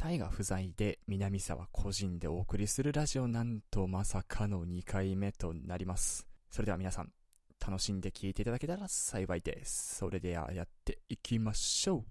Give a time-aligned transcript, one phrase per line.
[0.00, 6.26] タイが不在で南沢個人でお送りするラジオなんとまさかの2回目となります。
[6.50, 7.12] それでは皆さん、
[7.60, 9.96] 楽しんで聴いていただけたら幸いです。
[9.96, 12.04] それではやっていきましょう。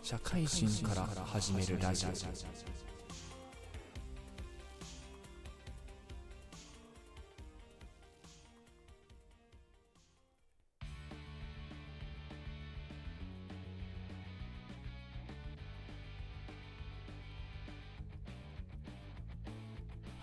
[0.00, 2.93] 社会人から始めるラジオ。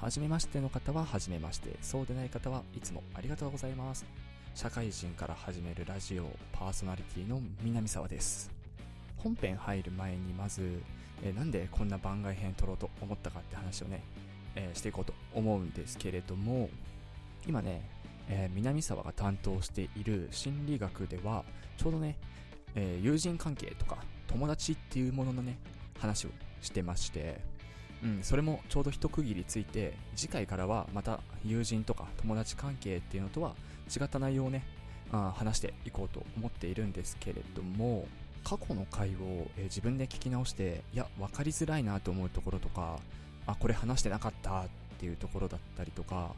[0.01, 4.03] はじめましての方ははじめまして、そうでない方はいつもありがとうございます。
[4.55, 8.49] 社会人から始めるラジオパーソナリティの南沢です。
[9.17, 10.81] 本編入る前にまず、
[11.21, 14.01] えー、なんでこんな番外編撮ろうと思ったかって話をね、
[14.55, 16.71] えー、していこうと思うんですけれども、
[17.47, 17.87] 今ね、
[18.27, 21.45] えー、南沢が担当している心理学では、
[21.77, 22.17] ちょうどね、
[22.73, 25.59] え友人関係とか友達っていうもののね、
[25.99, 27.50] 話をしてまして、
[28.03, 33.55] うん、それもちょうど一区切りついて、次回からはまた友人とか友達関係っていうのとは
[33.95, 34.63] 違った内容をね、
[35.11, 38.07] あ話していこうと思っているんですけれども、
[38.43, 42.99] 過去の回を、え自分で聞き直して、いや、分かりづらいなと思うところとか、
[43.45, 44.67] あ、これ話してなかったっ
[44.99, 46.33] ていうところだったりとか、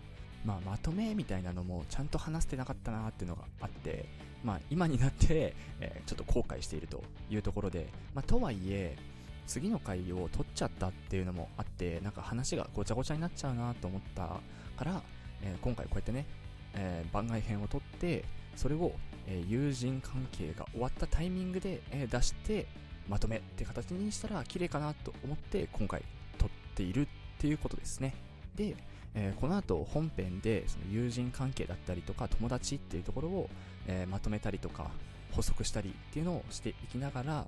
[0.45, 4.05] まあ、まとめみたいなのもちゃんと話してなかったなっていうのがあって、
[4.43, 8.97] まあ、今になって、えー、ちょっと後悔しているというところで、まあ、とはいえ、
[9.47, 14.39] 次の回を取っちゃったっていうのもあって、なんか話がごちゃごちゃになっちゃうなと思った
[14.77, 15.01] から、
[15.41, 16.25] えー、今回こうやってね、
[16.75, 18.93] えー、番外編を取って、それを、
[19.27, 22.67] えー、友人関係が終わったタイミングで、え出して、
[23.07, 26.03] まとめって形にしたら綺麗かなと思って今回
[26.37, 28.15] 撮っているっていうことですね。
[28.55, 28.75] で、
[29.15, 33.49] えー、この後本編でその友人関係だったりとか友達っていうところを、
[33.87, 34.91] えー、まとめたりとか
[35.31, 37.45] 補足したりっていうのをしていきながら、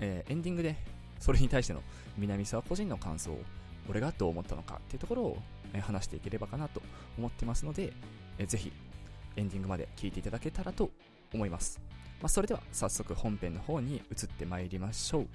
[0.00, 0.76] えー、エンディングで
[1.22, 1.80] それに対しての
[2.18, 3.40] 南沢個人の感想を、
[3.88, 5.38] 俺がどう思ったのかっていうところを、
[5.80, 6.82] 話していければかなと
[7.16, 7.92] 思ってますので、
[8.38, 8.72] えぜひ
[9.36, 10.90] エンディングまで聞いていただけたらと
[11.32, 11.80] 思います。
[12.20, 15.28] まあ、それでは早速本編の方に移ってまいりましょう。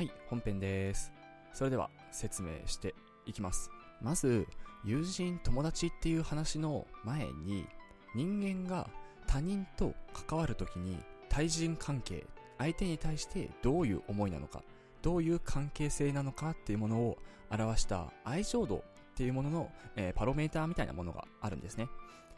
[0.00, 1.12] はい、本編です。
[1.52, 2.94] それでは説明して
[3.26, 3.70] いきます。
[4.00, 4.46] まず、
[4.82, 7.66] 友人、友達っていう話の前に、
[8.14, 8.88] 人間が
[9.26, 9.92] 他人と
[10.26, 10.96] 関わるときに
[11.28, 14.62] 対人関係、相手に対してどういう思いなのか、
[15.02, 17.18] どういう関係性なのかっていうものを
[17.50, 18.82] 表した愛情度っ
[19.16, 21.90] ていうものの、えー、パロメーターみたいなものがあるんですね。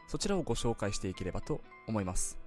[0.09, 2.42] そちらをご紹介していければと思います。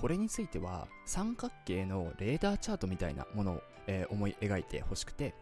[0.00, 5.34] これについては三角形のレーダーチャートみたいなものを、えー、思い描いてほしくて、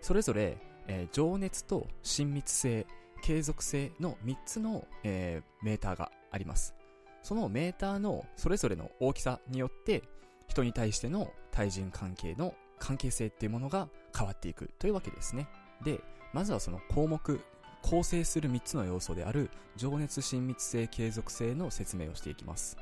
[0.00, 0.56] それぞれ、
[0.88, 2.86] えー、情熱と親密性、
[3.22, 6.74] 継続性の3つの、えー、メーターがあります。
[7.22, 10.02] そのメーターのそれぞれの大きさによって、
[10.48, 15.48] 人に対しての対人関係の関係性っていうものが変わっていくというわけですね。
[15.84, 16.00] で、
[16.32, 17.40] まずはその項目、
[17.82, 22.76] 構成する3つの要素である情熱、親密性、継続性の説明をしていきます。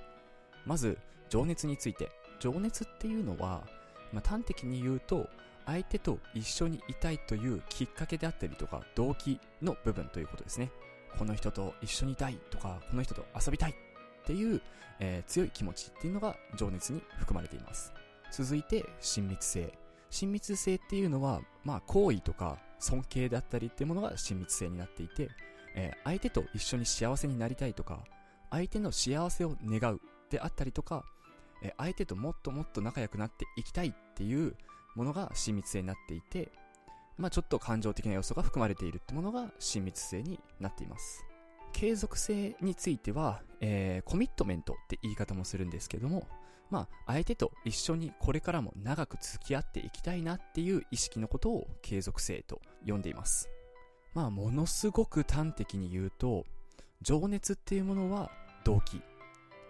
[0.66, 0.98] まず、
[1.28, 2.10] 情熱について。
[2.40, 3.62] 情熱っていうのは、
[4.12, 5.28] まあ、端的に言うと、
[5.66, 10.70] 相手と一緒にいたいというきっかけであったりとか、動機の部分ということですね。
[11.18, 13.74] この人と一緒にいたいとか、この人と遊びたいっ
[14.24, 14.60] ていう、
[15.00, 17.92] えー、強い気持ちっていうのが情熱に含まれています。
[18.32, 19.72] 続いて、親密性。
[20.10, 25.28] 親密性っていうのは、まあ、好意とか尊敬だったりっていうものが親密性になっていて、
[25.74, 28.00] えー、相手と一緒に幸せになりたいとか、
[28.50, 31.04] 相手の幸せを願うであったりとか、
[31.62, 34.56] え相手ともっともっと仲良くなっていきたいっていう
[34.94, 36.50] ものが親密性になっていて、
[37.18, 41.24] まあちょっと感情的な要素が含まれているってものが親密性になっています。
[41.72, 46.26] 継続性については、えー、コミットメントって言い方もするんですけども、
[46.70, 53.48] まあ相手と一緒にこれからも長く付き合っていきたいなっていう意識のことを継続性と呼んでいます。
[54.14, 56.44] まあものすごく端的に言うと、
[57.02, 58.30] 情熱っていうものは
[58.64, 59.02] 動機。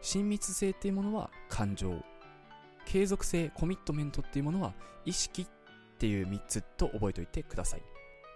[0.03, 2.03] 親密性っていうものは感情。
[2.87, 4.75] 継続性、コミットメントっていうものは
[5.05, 5.47] 意識っ
[5.99, 7.83] ていう3つと覚えておいてください。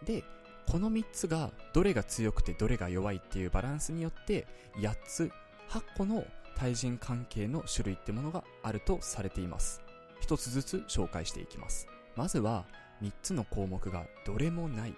[0.05, 0.23] で、
[0.67, 4.47] この3つがどれが強くてどれが弱いっていうバランスによって
[4.77, 5.31] 8つ、
[5.71, 6.25] 8個の
[6.57, 9.83] 対人関係の種類ってものがあるとされています。
[10.21, 11.87] 一つずつ紹介していきます。
[12.17, 12.65] まずは
[13.03, 14.95] 3つの項目がどれもない。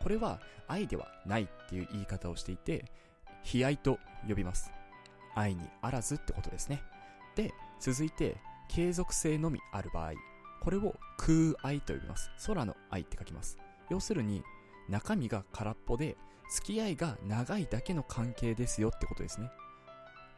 [0.00, 2.84] これは愛ではないっていう言い方をしていて、
[3.52, 3.98] 悲哀と
[4.28, 4.70] 呼びます。
[5.38, 6.82] 愛にあらずってことですね。
[7.36, 8.36] で、続いて、
[8.68, 10.12] 継続性のみある場合、
[10.60, 12.30] これを空愛と呼びます。
[12.46, 13.58] 空の愛って書きます。
[13.88, 14.42] 要するに、
[14.88, 16.16] 中身が空っぽで、
[16.50, 19.50] 付き合いが長いだけの関係ですよってことですね。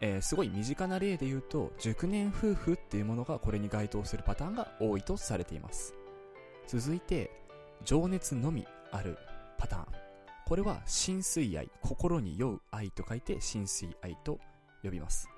[0.01, 5.95] えー、すごい身近な例で言うと、熟年夫婦っていうものがこれに該当するパターンが多いとされています。
[6.67, 7.31] 続いて、
[7.85, 9.19] 情熱のみある
[9.57, 9.87] パターン。
[10.47, 14.41] これは、浸水愛、心に酔う愛と書いて、浸水愛と
[14.83, 15.29] 呼びます。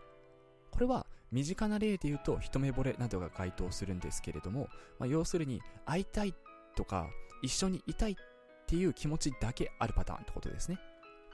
[0.70, 4.68] これは、身近な例で言うと、一目惚れなどが該当するんですけれども、
[4.98, 6.34] まあ、要するに、会いたい
[6.76, 7.08] とか、
[7.42, 8.14] 一緒にいたいっ
[8.66, 10.78] ていう気持ちだけあるパターンってことですね。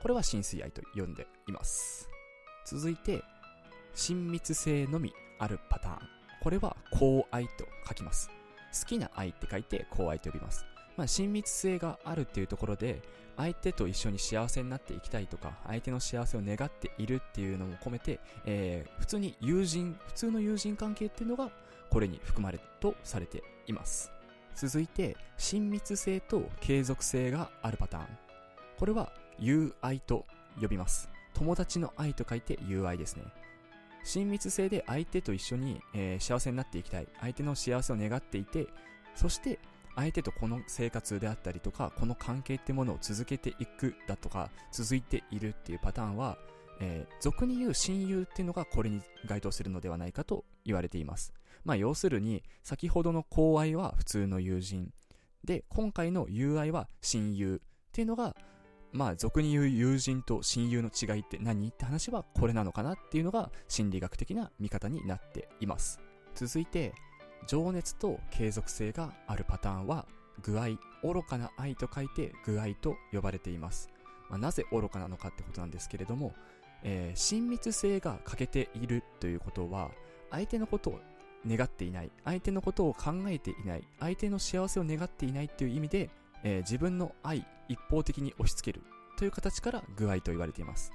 [0.01, 2.09] これは浸水愛と呼んでいます。
[2.65, 3.23] 続いて、
[3.95, 5.99] 親密性のみあるパターン。
[6.41, 8.31] これは、公愛と書きます。
[8.81, 10.65] 好きな愛って書いて、公愛と呼びます。
[10.99, 13.01] まあ、親密性があるっていうところで、
[13.37, 21.53] 相手と一緒に幸せになっていきたいとか、相手の幸せを願っているっていうのも込めて、えー、普通に友人、普通の友人関係っていうのが、
[21.89, 24.11] これに含まれるとされています。
[24.57, 28.07] 続いて、親密性と継続性があるパターン。
[28.77, 30.27] これは、友愛と
[30.61, 31.09] 呼びます。
[31.33, 33.23] 友達の愛と書いて友愛ですね。
[34.03, 37.07] 親密性で相手と一緒に、えー、幸せになっていきたい。
[37.21, 38.67] 相手の幸せを願っていて、
[39.15, 39.61] そして
[39.99, 46.39] 相手とこの生活であったりとか、この関係ってものを続けていくだとか、続いているっていうパターンは、
[46.81, 51.33] えー、俗に言う親友っていうのがこれに該当するのではないかと言われています。
[51.65, 54.93] まあ要するに、先ほどの公愛は普通の友人。
[55.43, 58.37] で、今回の友愛は親友っていうのが、
[58.93, 61.69] まあ、俗に言う友人と親友の違いって何？
[61.69, 66.01] って話はこれなのかなっていうのが心理学的な見方になっています。
[66.37, 66.95] 続いて、
[67.47, 70.07] 情熱と継続性があるパターンは、
[70.43, 73.89] 具合、愚かな愛と書いて具合と呼ばれています。
[74.29, 76.35] まあ、なぜ愚かなのかってことなんですけれども、
[76.83, 79.91] えー、親密性が欠けているということは、
[80.31, 81.01] 相手のことを
[81.47, 86.11] 願っていない、相手のことを考えていない、相手の幸せを願っていないっていう意味で、
[86.45, 88.85] えー、自分の愛、一方的に押し付ける
[89.19, 90.93] という形から具合と言われています。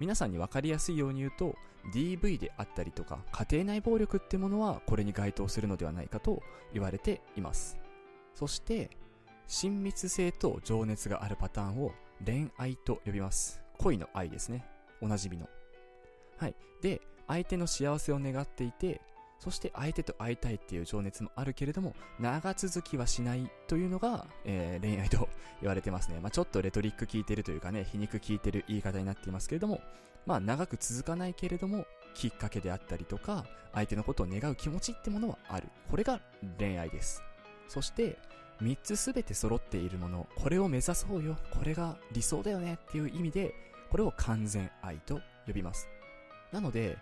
[0.00, 1.54] 皆さんに分かりやすいように言うと
[1.92, 6.42] DV であったりとか家庭内暴力ってものはこれに該当するのではないかと
[6.72, 7.76] 言われています。
[8.34, 8.90] そして
[9.46, 11.92] 親密性と情熱があるパターンを
[12.24, 13.60] 恋愛と呼びます。
[13.78, 14.66] 恋の愛ですね。
[15.00, 15.48] おなじみの。
[16.38, 16.54] はい。
[16.80, 19.00] で、相手の幸せを願っていて、
[19.44, 25.28] そして相手と会いたいっていう情熱もあるけれども、長続きはしないというのが、えー、恋愛と
[25.60, 26.18] 言われてますね。
[26.22, 29.82] まあ、ちょっとレトリック効いてるというかね、皮肉効いてる言い方になっていますけれども、
[30.24, 33.44] まあ、長く続かないけれども、きっかけであったりとか、
[33.74, 35.68] 相手のことを願う気持ちってものはある。
[35.90, 36.22] これが
[36.58, 37.22] 恋愛です。
[37.68, 38.16] そして、
[38.62, 43.54] 3つすべて揃っているもの、これを目指そうよ、これが理想だよねっていう意味で、
[43.90, 45.86] これを完全愛と呼びます。
[46.50, 46.96] なので、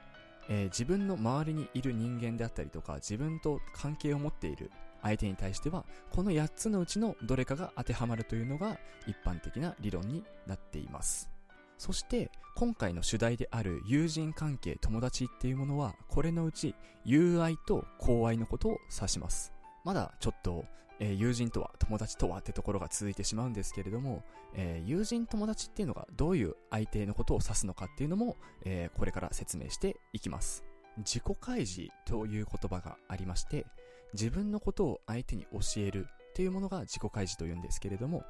[0.48, 4.70] えー、自分の周りにいる人間であったりとか、自分と関係を持っている
[5.02, 11.30] 相手に対しては、この8つのうちのどれかが当てはまるというのが一般的な理論になっています。
[11.78, 16.74] そして、今回の主題である友人関係、友達っていうものは、これのうち、
[17.04, 19.52] 友愛と公愛のことを指します。
[19.84, 20.64] まだちょっと
[21.04, 24.22] え、友人とは、友達とはってところが続いてしまうんですけれども、
[24.54, 30.64] え、友人友達っていうのがどういう相手のことを指すのかっていうのも、え、これから説明していきます。
[30.98, 33.66] 自己開示という言葉がありまして、
[34.12, 38.22] 自分のことを相手に教えるっていうものが自己開示というんですけれども、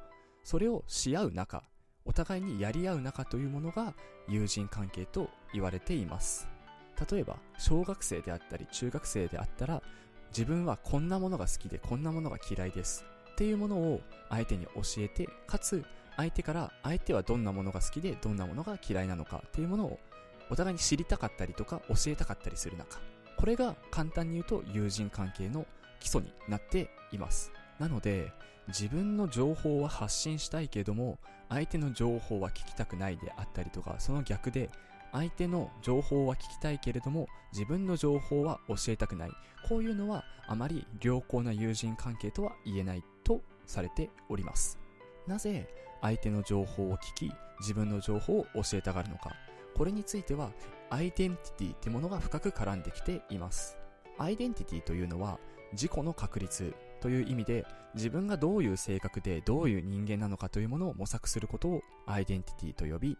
[0.43, 1.63] それをし合う仲、
[2.05, 3.93] お互いにやり合う仲というものが
[4.27, 6.47] 友人関係と言われています。
[7.11, 9.83] 例えば、小学生であったり中学生であったら、
[10.35, 15.83] 自分はこんなものが好きでこんなものが嫌いですっていうものを相手に教えて、かつ
[16.17, 19.99] 相手から相手はどんなものが好きでどんなものが嫌いなのかっていうものを
[20.49, 22.99] お互いに知りたかったりとか教えたかったりする中、
[23.37, 25.65] これが簡単に言うと友人関係の
[25.99, 27.51] 基礎になっています。
[27.79, 28.31] なので、
[28.67, 31.17] 自分の情報は発信したいけれども、
[31.49, 34.69] 相手の情報は聞きたくないであったりとか、その逆で、
[35.13, 39.31] 相手の情報は聞きたいけれども自分の情報は教えたくない。
[39.69, 44.79] こういうのはあまり良好な友人関係とは言えないとされております。
[45.27, 45.69] なぜ
[46.01, 49.31] 相手の情報を聞き自分の情報を教えたがるのか。
[49.75, 50.51] これについては
[50.89, 53.77] アイデンティティってものが深く絡んできています。
[54.17, 55.39] アイデンティティというのは
[55.71, 57.65] 自己の確立という意味で
[57.95, 63.17] 自分がどういう性格でどういう人間なのかというものを模索することをアイデンティティと呼び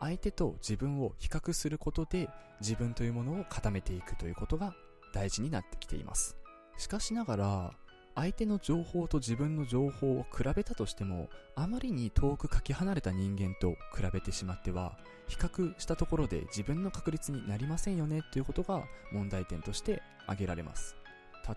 [0.00, 2.28] 相手と自分を比較することで
[2.60, 4.74] 自分というものを固めていくということが
[5.12, 6.36] 大事になってきています。
[6.76, 7.72] しかしながら、
[8.14, 20.96] 相手の情報と自分の情報を比べたとしても、あまりに遠くかけ離れた人間と比べてしまっては、比較したところで自分の確率になりませんよねということが問題点として挙げられます。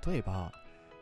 [0.05, 0.51] 例えば、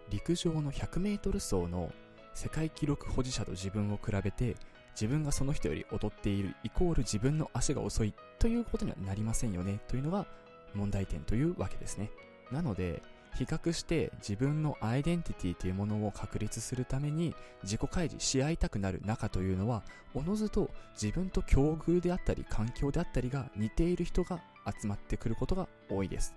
[0.09, 1.91] 陸上の 100m 走の
[2.33, 4.55] 世界記録保持者と自分を比べて、
[4.93, 10.25] 自分がその人より劣っているイコール自分の足が遅いということにはなりませんよねというのが
[10.73, 12.11] 問題点というわけですね。
[12.51, 13.01] なので、
[13.35, 20.69] 比較して自分のアイデンティティというものを確立するために自己開示し合いたくなる中というのはおのずと
[20.99, 24.41] 自分と境遇であったり環境であったりが似ている人が
[24.81, 26.35] 集まってくることが多いです。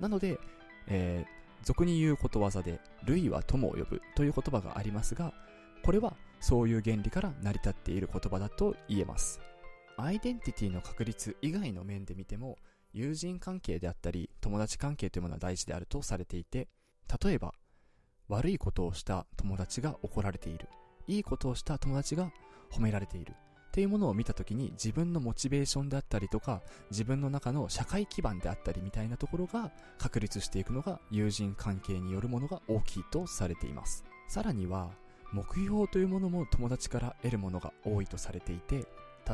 [0.00, 0.38] なので、
[0.86, 5.32] えー、俗に言うことわざで類は友を呼ぶという言葉がありますが
[5.82, 9.40] これはそういう原理から成り立っている言葉だと言えます。
[9.96, 12.56] アイデンティティの確立以外の面で見ても
[12.92, 16.68] 友人関係であったり友達関係というものは大事であるとされていて
[17.22, 17.52] 例えば
[18.28, 20.68] 悪いことをした友達が怒られている。
[21.06, 22.30] いいことをした友達が
[22.70, 23.32] 褒められている。
[23.68, 34.04] っていうものを見た時に自分のモチベーションであったりとか自分の中の社会基盤であったりみたいなところが確立していくのが友人関係によるものが大きいとされています。
[34.26, 34.90] さらには
[35.32, 38.86] 目標というものも友達から得るものが多いとされていて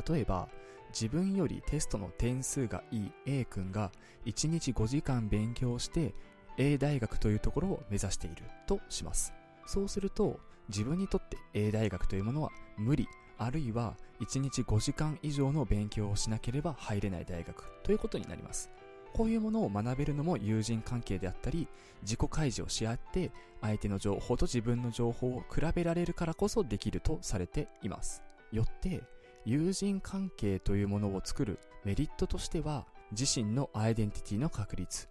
[0.09, 0.49] 例えば
[0.91, 3.91] 自分よりテストの点数がいい A 君が
[4.27, 6.15] 1日5時間勉強して
[6.57, 9.33] A 大学というところを目指しているとします。
[9.67, 13.09] そうすると自分にとって A 大学というものは無理
[13.39, 18.71] あるいは1日5時間以上の勉強をしなければ入れない大学ということになります。
[19.15, 21.69] こういうものを学べるのも友人関係であったり
[22.03, 23.31] 自己開示をし合って
[23.63, 28.23] 相手の情報と自分の情報を比べられるからこそできるとされています。
[28.51, 29.05] よって
[29.45, 35.09] 友人関係というものを作るメリットとしては自身のアイデンティティの確立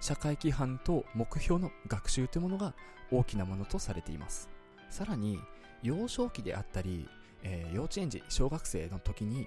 [0.00, 2.74] 社会規範と目標の学習というものが
[3.12, 4.50] 大きなものとされています。
[4.90, 5.38] さらに
[5.82, 7.08] 幼少期であったり、
[7.42, 9.46] えー、幼稚園児小学生の時に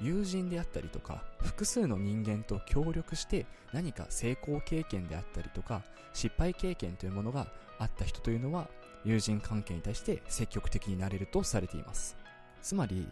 [0.00, 7.46] 友人であったりとか複数の人間と協力して何か成功経験であったりとか失敗経験というものが
[7.78, 8.68] あった人というのは
[9.04, 12.16] 友人関係に対して積極的になれるとされています。
[12.62, 13.08] つまり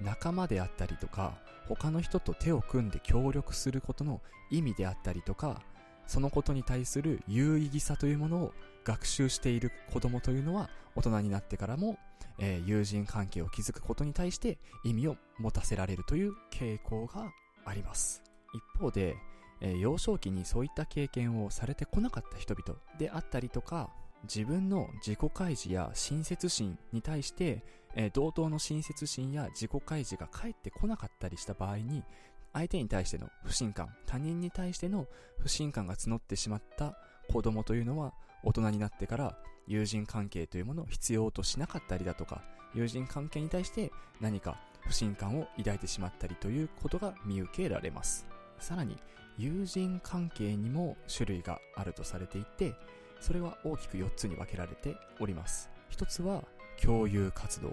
[0.00, 1.34] 仲間であったりとか
[1.68, 5.60] 他の人と手を組んで協力することの意味であったりとか
[6.06, 11.98] そのことに対する有意義さというものを学習している子供というのは大人になってからも、
[12.38, 17.32] えー、友人関係を築くことに対して意味を持たせられるという傾向が
[17.64, 18.22] あります。
[18.54, 19.16] 一方で、
[19.60, 23.90] えー、幼少期にそういった経験をされてこなかった人々であったりとか
[24.24, 27.62] 自分の自己開示や親切心に対して、
[27.94, 32.02] えー、同等の親切心や自己開示が返ってこなかったりした場合に、
[32.52, 35.06] 相手に対しての不信感、他人に対しての
[35.38, 36.96] 不信感が募ってしまった
[37.30, 38.12] 子供というのは、
[38.42, 42.42] 大人になってから友人関係というものを必要としなかったりだとか、
[42.74, 48.26] 友人関係に対して何か不信感を抱いてしまったりということが見受けられます。
[48.58, 48.96] さらに、
[49.38, 52.74] 友人関係にも種類があるとされていて、
[53.20, 55.70] それは大きく4つに分けられております。
[55.90, 56.44] 1つは
[56.80, 57.72] 共有活動。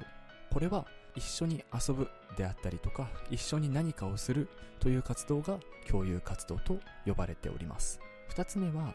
[0.51, 0.85] これは
[1.15, 7.99] 一緒に遊ぶであったりとか一緒に何かをするという活動が共有活動と呼ばれております。
[8.35, 8.93] 2つ目は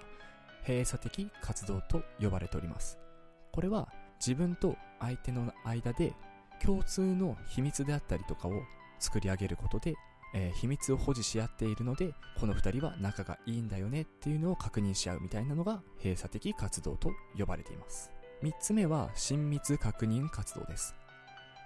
[0.68, 2.98] 閉鎖的活動と呼ばれております
[3.52, 3.88] これは
[4.20, 6.12] 自分と相手の間で
[6.62, 8.52] 共通の秘密であったりとかを
[8.98, 9.94] 作り上げることで
[10.34, 18.10] えー、秘密を保持し合っているので、この二人は仲がいいんだよねっていうのを確認し合うみたいなのが閉鎖的活動と呼ばれています。
[18.42, 20.94] 三つ目は親密確認活動です。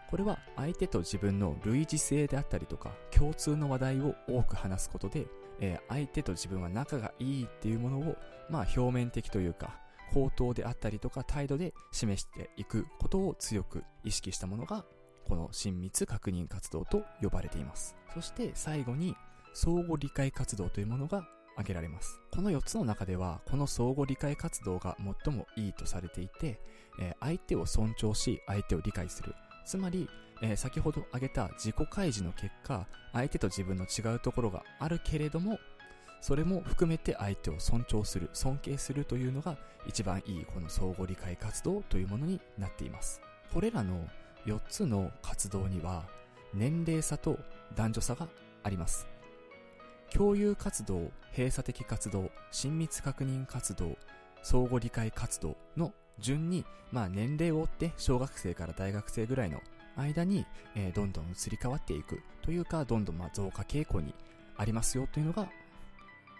[0.09, 5.27] これは相手と自分の類似性であったりとか共通の話題を多く話すことで、
[5.63, 8.17] えー、相手と自分は仲がいいっていうものを
[8.51, 9.79] まあ表面的というか
[10.13, 14.85] 口頭であったりとか態度で示していくことを強く意識したものが
[15.27, 17.97] この親密確認活動と呼ばれています。
[18.13, 19.15] そして最後に
[19.55, 22.21] 相互理解活動というものが挙げられます。
[22.31, 26.61] この4つの中では、この相互理解活動が最もいいとされていて、
[26.99, 29.35] え相手を尊重し、相手を理解する。
[29.65, 30.09] つまり、
[30.43, 35.59] え先ほど挙げた自己開示の結果、相手と自分の違うところがあるけれども、
[36.21, 39.57] それも含めて相手を尊重する、尊敬するというのが
[39.87, 43.21] 一番いいこの相互理解活動というものになっています。
[43.53, 44.09] これらの
[44.47, 46.05] 4つの活動には
[46.53, 47.39] 年齢差と
[47.77, 48.29] 男女差が
[48.65, 49.07] あります。
[50.13, 53.97] 共有活動、閉鎖的活動、親密確認活動、
[54.43, 59.61] 相互理解活動の順に、まあ年齢を追って小学生から大学生ぐらいの
[59.97, 64.15] 間に、えー、どんどん移り変わっていくというか、どんどんま増加傾向に
[64.57, 65.49] ありますよというのが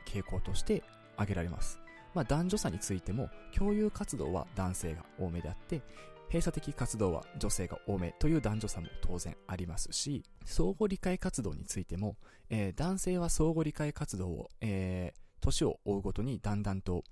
[0.07, 0.83] 傾向として
[1.17, 1.81] 挙げられます。
[2.15, 5.81] まあ、男女差についても共有活動は男性が多めであって
[6.29, 12.17] 閉鎖的活動は女性が多めという男女差も当然ありますし相互理解活動についても、
[12.51, 17.03] えー、男性は相互理解活動を、えー、年を追うごとにだんだんと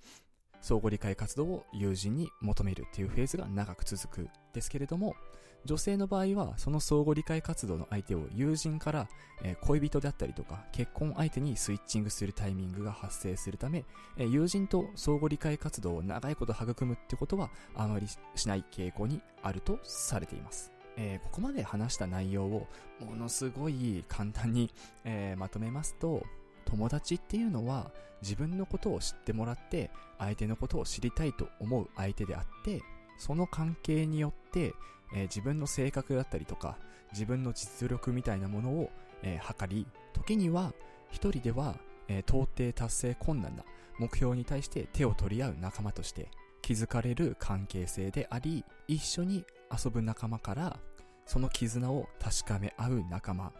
[0.62, 5.14] 相互理解活動を友人に求めるっていうフェーズが長く続くですけれども、
[5.64, 9.08] 女性の場合はその相互理解活動の相手を友人から、
[9.42, 13.84] え、恋人であったりとか結婚相手にスイッチングするタイミングが発生するため、
[14.16, 20.72] え、友人と相互理解活動を長いこと育むってことはあまりしない傾向にあるとされています。
[20.96, 22.66] えー、ここまで話した内容を
[22.98, 24.70] ものすごい簡単に、
[25.04, 26.24] えまとめますと、
[26.64, 27.90] 友達っていうのは
[28.22, 32.82] 自分のことを知ってもらって相手のことを知りたいと思う相手であって
[33.20, 34.74] その関係によって、
[35.14, 36.76] えー、自分の性格だったりとか
[37.12, 38.90] 自分の実力みたいなものを、
[39.22, 40.72] えー、測り時には
[41.10, 41.76] 一人では、
[42.08, 43.62] えー、到底達成困難な
[43.98, 46.28] 目標に対して手を取り合う仲間として
[46.62, 50.78] 築かれる関係性であり一緒に遊ぶ仲間から
[51.26, 53.52] その絆を確かめ合う仲間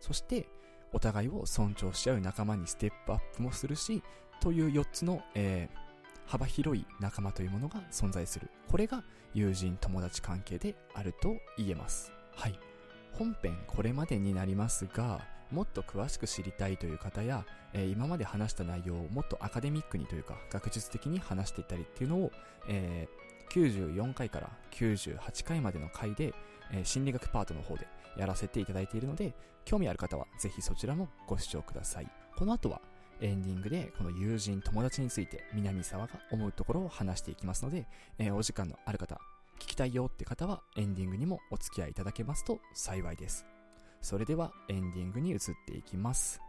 [0.00, 0.48] そして
[0.92, 4.02] お互いを尊重し合う仲間にステップアップもするし、
[4.40, 5.81] という4つの、えー、
[6.32, 8.48] 幅広い仲間というものが存在する。
[8.70, 12.10] これが友人友達関係であると言えます。
[12.34, 12.58] はい。
[13.12, 15.20] 本編これまでになりますが、
[15.50, 22.32] もっと詳しく知りたいという方や、えー、今まで話した内容をもっとアカデミックにというか学術的に話していたりっていうのを、
[22.66, 26.32] えー、94回から98回までの回で、
[26.72, 27.86] えー、心理学パートの方で
[28.16, 29.34] やらせていただいているので、
[29.66, 32.08] 興味ある方はぜひそちらもご視聴ください。
[32.38, 32.80] この後は
[33.22, 37.86] エンディングでこの友人、友達について南沢が思うところを話していきますので、
[38.18, 39.20] えー、お時間のある方、
[39.60, 43.46] 聞きたいよって方はエンディングにもお付き合いいただけますと幸いです。
[44.00, 46.40] それではエンディングに移っていきます。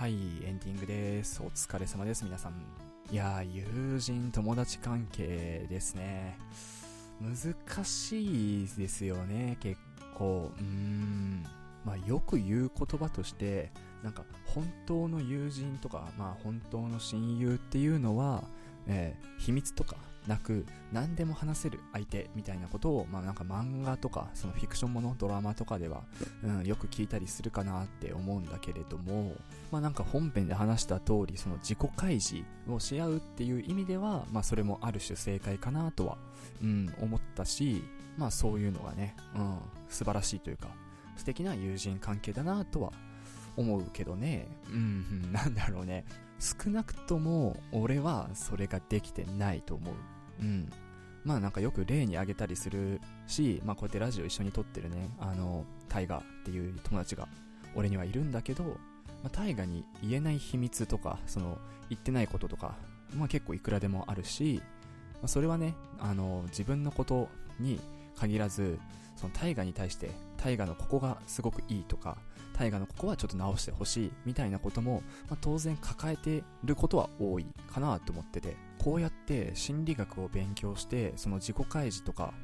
[0.00, 1.42] はい、エンディングです。
[1.42, 2.54] お疲れ様です、皆さん。
[3.12, 6.38] いや友人、友達関係ですね。
[7.20, 9.78] 難しいですよね、結
[10.14, 10.52] 構。
[10.56, 11.44] うーん。
[11.84, 18.42] まあ、よく言う言葉として、なんか、本当の友人とか、まあ、本当の親友っていうのは、
[18.86, 26.02] えー、秘密とかなく何でも話せる相手みたいなことを、まあなんか漫画とかそのフィクションものドラマとかでは、
[26.44, 29.34] うん、よく聞いたりするかなって思うんだけれども
[29.70, 36.18] まあなんか本編で話した通りその自己開示をし合うっていう意味ではまあそれもある種正解かなとは、
[36.62, 37.82] うん、思ったし
[38.18, 40.68] まあそういうのがね、うん、素晴らしいというか
[41.16, 42.92] 素敵な友人関係だなとは
[43.56, 44.48] 思うけどね。
[44.68, 46.04] うん、なんだろうね。
[46.40, 49.94] 少なくとも俺はそれができてないと思う。
[50.40, 50.70] うん。
[51.22, 57.28] まあなんかよく例に挙げたりするし、まあこうやってラジオ一緒に撮ってるね、あの、タイガーっていう友達が
[57.74, 61.58] 俺にはいるんだけど、まあ、タイガに言えない秘密とか、その、
[61.90, 62.74] 言ってないこととか、
[63.14, 64.62] まあ結構いくらでもあるし、
[65.14, 67.78] まあ、それはね、あの、自分のことに
[68.16, 68.78] 限らず、
[69.16, 72.16] その大河に対して、大河のここがすごくいいとか、
[72.60, 82.34] 大河のここはちょっと直してほしいみたいなことも、まあ、当然抱えてることは多いかなと思ってて、こうやって心理学を勉強して、その自己開示とか、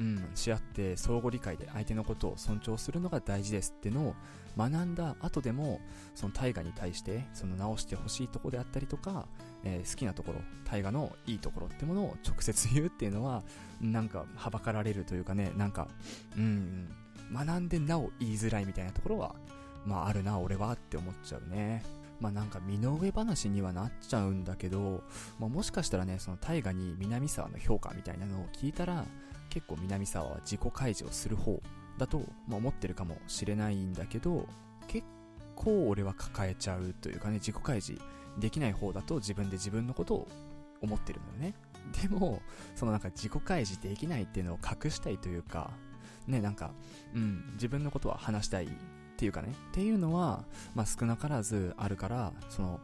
[0.00, 4.14] うん、し合って相互理解で相手のことを尊重するのが大事ですってのを
[4.56, 5.80] 学んだ後でも、
[6.14, 9.28] その大河に対して、その直してほしいとこであったりとか、
[9.62, 13.42] えー、好きなところ、大河のいいところってものを直接言うっていうのは、
[13.80, 15.88] なんか、はばかられるというかね、なんか、
[16.36, 16.88] うん、
[17.32, 19.34] 学んでなお言いづらいみたいなところは、
[19.84, 21.84] まああるな、俺はって思っちゃうね。
[22.20, 25.02] まあなんか身の上話にはなっちゃうんだけど、
[25.38, 29.06] まあ、もしかしたらね、その大河に南沢の評価みたいなのを聞いたら、
[29.50, 31.60] 結構南沢は自己開示をする方
[31.98, 34.46] だと、まあ、思ってるかもしれないんだけど、
[34.88, 35.06] 結
[35.54, 38.02] 構俺は抱えちゃうというかね、自己開示
[38.38, 40.28] できない方だと自分で自分のことを
[40.80, 41.54] 思ってるのよね。
[42.02, 42.40] でも、
[42.74, 45.70] そのなんか自己開示できないっていうのを隠したいというか、
[46.26, 46.72] ね、なんか、
[47.14, 48.68] うん、自分のことは話したいっ
[49.16, 52.80] ていうかね、っていうのは、まあ少なからずあるから、その、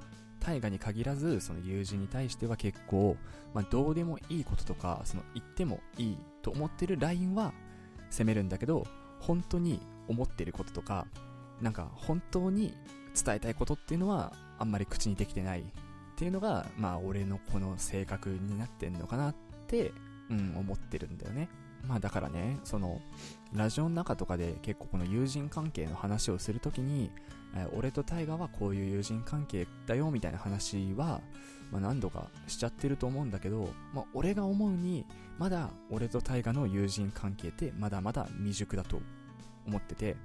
[0.46, 3.16] 大河に限らず、その友人に対しては結構、
[3.52, 7.52] まあどうでもいいこととか、その言ってもいいと思ってるラインは
[8.10, 8.86] 責めるんだけど、
[9.18, 11.08] 本当に思ってることとか、
[11.60, 12.74] なんか本当に
[13.20, 15.64] 伝えたいことっていうのはあんまり口にできてないっ
[16.14, 19.34] ていうのが、まあ俺のこの性格になってんのかなっ
[19.66, 19.90] て、
[20.30, 21.48] うん、思ってるんだよね。
[21.84, 23.00] まあだからね、その、
[23.54, 27.10] ラジオの中とかで結構この友人関係の話をするときに、
[27.54, 31.20] えー、俺とタイガはこういう友人関係だよみたいな話は、
[31.70, 35.06] まあ、何度かしちゃってると思うんだけど、まあ、俺が思うに、
[35.38, 39.00] まだ俺とタイガの友人関係ってまだまだ未熟だと
[39.66, 40.16] 思ってて、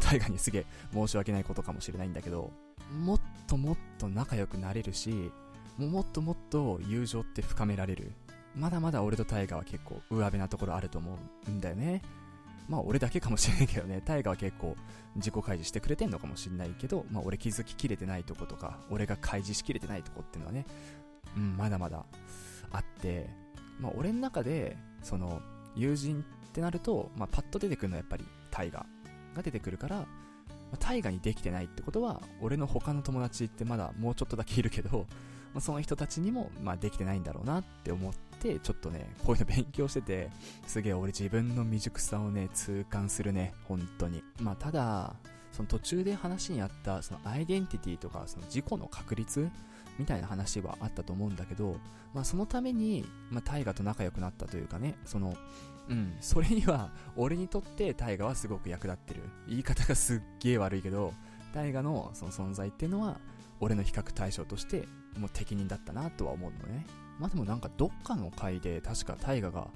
[0.00, 2.52] タイガにすげえ申し訳ないことかもしれないんだけど、
[2.92, 5.32] もっともっと仲良くなれるし、
[5.78, 8.12] もっともっと友情って深められる。
[8.56, 12.02] まだまだ俺とタイガは結構上辺なところあると思うんだよね。
[12.68, 14.76] まあ俺だけかもしれないけどね、タイガは結構
[15.14, 20.66] 自己開示してくれてんのかもしれないけど、まあ俺気づききれてないとことか、俺が開示しきれてないとこっていうのはね、
[21.36, 22.04] うん、まだまだ
[22.72, 23.28] あって、
[23.78, 25.40] まあ俺の中で、その、
[25.76, 28.86] 友人ってなると、まあパッと出てくるのはやっぱりタイガ
[29.34, 30.06] が出てくるから、ま
[30.72, 35.06] あ、タイガにできてないってことは、俺の他の友達ってまだもうちょっとだけいるけど、
[35.54, 38.25] まあ、その人たちにも、まあ、できてないんだろうなって思って、
[38.62, 40.30] ちょっとね、こういうの勉強してて、
[40.66, 44.22] すげえ俺自分の未熟さをね、痛感するね、本当に。
[44.40, 45.14] まあ、ただ、
[45.52, 49.50] その途中で話にあった、そのアイデンティティとか、その自己の確率
[49.98, 51.76] みたいな話はあったと思うんだけど、
[52.14, 55.36] まあ、そのために、まあ、大河と仲良くなったというかね、その、
[55.88, 59.22] うん、それには、俺にとって大河はすごく役立ってる。
[59.48, 61.12] 言い方がすっげえ悪いけど、
[61.54, 63.18] 大河のその存在っていうのは、
[63.60, 66.86] 俺の比較対象としてもう適任だったなとは思うのね。
[67.18, 69.68] まあでもなんかどっかの回で確か大河が、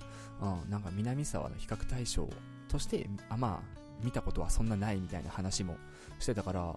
[0.43, 2.29] うん、なんか南沢の比較対象
[2.69, 5.77] として、あ、まあ見たことはそんなないみたいな話も
[6.19, 6.77] してたから、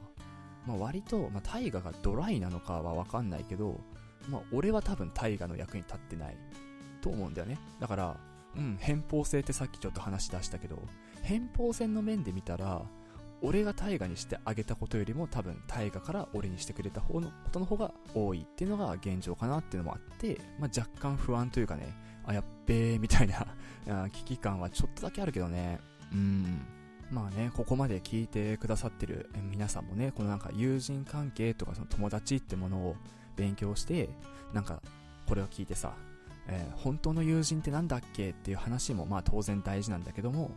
[0.66, 3.80] まあ割と、まあ大河がドライなのかはわかんないけど、
[4.30, 6.38] まあ俺は多分大河の役に立ってない
[7.02, 7.60] と思うんだよね。
[7.80, 8.18] だから、
[8.56, 10.78] うん、偏方性ってさっきちょっと話し出したけど、
[11.22, 12.84] 偏方線の面で見たら、
[13.44, 21.94] 俺が大河にしてあげたことよりも多分大河から俺にしてくれた方のことの方が多いっていうのが現状かなっていうのもあって、まあ、若干不安というかね、
[22.26, 25.80] あ、やっべーみたいな 危機感はちょっとだけあるけどね。
[26.12, 26.66] うん。
[27.12, 32.96] まあね、ここまで聞いてくださってる皆さんもね、このなんか友人関係とかその友達ってものを
[33.36, 34.10] 勉強して、
[34.54, 34.82] なんか
[35.28, 35.94] これを聞いてさ、
[36.48, 40.52] えー、本当の友人ってなんだっけっていう話もまあ当然大事なんだけども、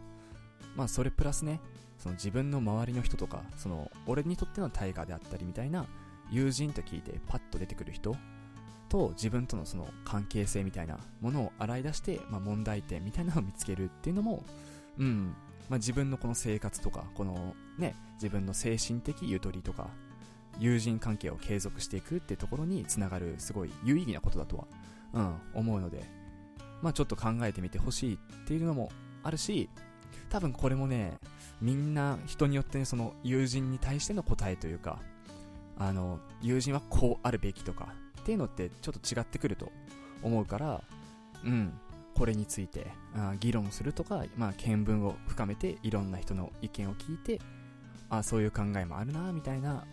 [0.77, 1.61] まあそれプラスね、
[1.99, 5.87] その自分の周りの人とか、その俺にとってのタイガーであったりみたいな
[6.31, 8.17] 友人と聞いてパッと出てくる人
[8.89, 14.45] と自分とのその関係性みたいなものを洗い出して、まあ、問題点みたいなのを見つけるっていうのも、
[14.99, 15.35] うん、
[15.69, 19.89] まあ、自分のこの生活とか、このね、自分の精神的ゆとりとか、
[20.59, 24.65] 友人関係を継続していくってところにつながるすごい有意義なことだとは、
[25.13, 26.05] うん、思うので、
[26.83, 28.91] まあちょっと考えてみてほしいっていうのも
[29.23, 29.69] あるし、
[30.31, 31.19] 多分これもね、
[31.61, 34.99] みんな人によってね、その友人に対しての答えというか、
[35.79, 39.71] あの、友人はこうあるべきとか、っていうのってちょっと違ってくると
[40.23, 40.83] 思うから、
[41.45, 41.73] うん、
[42.15, 47.41] これについてあ議論するとか、まあ、見聞を深めていろんな人の意見を聞いて、
[48.09, 49.85] あそういう考えもあるな、みたいな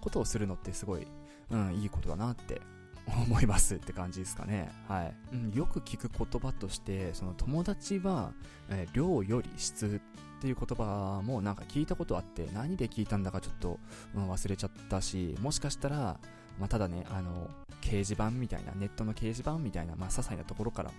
[0.00, 1.06] ことをするのってすごい、
[1.50, 2.60] うん、いいことだなって
[3.06, 4.70] 思いますって感じですかね。
[4.88, 5.14] はい。
[5.32, 8.32] うん、よく聞く言葉として、その友達は、
[8.68, 10.00] えー、量より質
[10.38, 13.78] っていう言葉もなんか聞いたことあって、何で聞いたんだかちょっと、
[14.14, 16.18] うん、忘れちゃったし、もしかしたら、
[16.58, 20.90] まあ、ただね、あの、掲示板みたいな、ネットの掲示板みたいな、まあ、些細なところから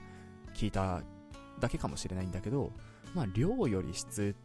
[0.56, 1.02] 聞いた
[1.60, 2.72] だけかもしれないんだけど、
[3.13, 4.36] まあ、量より質、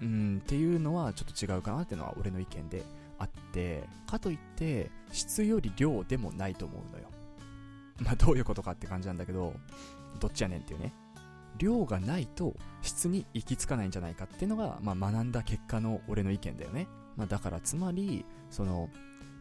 [0.00, 2.84] うん、っていうのはちょっと違うかなっていうのは俺の意見で、
[3.18, 7.08] あって、かといって、質より量でもないと思うのよ。
[8.00, 9.54] まあ、どういうことかって感じなんだけど、
[10.20, 10.94] どっちやねんっていうね。
[11.58, 16.86] 量がないと質に行き着かないんじゃないかっていうのが、まあ、学んだ結果の俺の意見だよね。
[17.16, 18.88] まあ、だからつまり、その、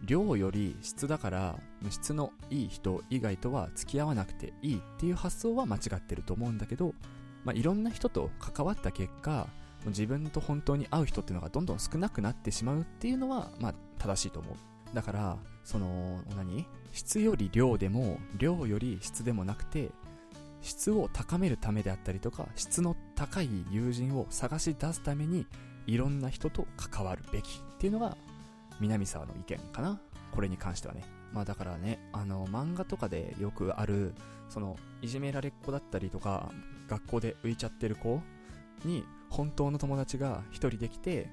[0.03, 1.59] 量より質だから、
[1.89, 6.93] 質のいい人以外とは付き合わなくていいっていう発想は間違ってると思うんだけど、
[7.43, 9.47] まあ、いろんな人と関わった結果、
[9.85, 14.55] 自分と本当に合う人っていうのがどんどん少なくなってしまうっていうのは、まあ、正しいと思う。
[14.93, 16.65] だから、その、何？
[16.91, 19.91] 質より量でも、量より質でもなくて、
[20.61, 25.45] 質を高めるためであったりとか、質の高い友人を探し出すために、
[25.85, 28.17] いろんな人と関わるべきっていうのが、
[28.79, 29.99] 南沢の意見かな。
[30.31, 31.03] これに関してはね。
[31.33, 34.15] まあだからね、あの、漫画とかでよくある、
[34.49, 36.51] その、いじめられっ子だったりとか、
[36.87, 38.21] 学校で浮いちゃってる子
[38.85, 41.29] に、本当の友達が一人できて、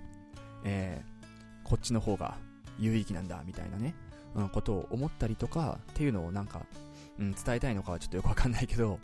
[0.64, 2.36] えー、こっちの方が
[2.78, 3.94] 有意義なんだ、みたいなね、
[4.34, 6.66] うん、ことを思ったりとか、っていうのをなんか、
[7.18, 8.98] うん、伝えたいのかはちょっとよくわかんないけど、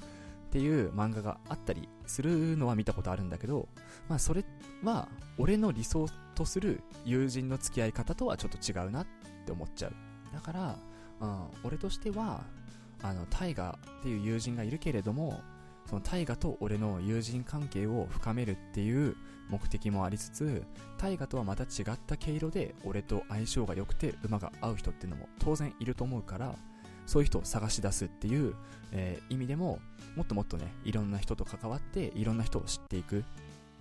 [0.50, 3.68] っていう漫画があったりするのは見たことあるんだけど、
[4.08, 4.44] まあそれ
[4.82, 9.06] は俺の理想とする友人の付き合い方とはちょっと違うなっ
[9.46, 9.92] て思っちゃう。
[10.32, 10.76] だから、
[11.20, 12.42] うん、俺としては、
[13.02, 15.40] あの、タイガっていう友人がいるけれども、
[15.90, 19.16] その大河と俺の友人関係を深めるっていう
[19.48, 20.62] 目的もありつつ
[20.98, 26.54] 大河とはまた違った毛色で俺と相性が良くて馬が合う人っていうのも当然いると思うから
[27.06, 28.54] そういう人を探し出すっていう、
[28.92, 29.80] えー、意味でも
[30.14, 33.24] もっともっとねいろんな人と関わっていろんな人を知っていく。